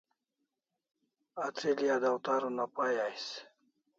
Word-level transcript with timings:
Atril'i 1.43 1.91
a 1.95 1.99
dawtar 2.05 2.39
una 2.49 2.67
pai 2.79 2.97
ais 3.05 3.29